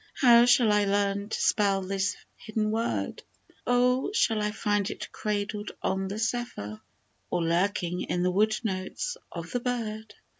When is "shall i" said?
0.45-0.85, 4.15-4.49